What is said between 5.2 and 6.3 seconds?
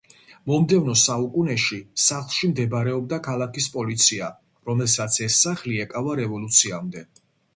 ეს სახლი ეკავა